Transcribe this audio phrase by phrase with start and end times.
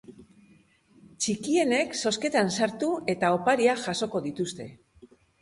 [1.25, 4.69] Txikienek zozketan sartu eta opariak jasoko dituzte.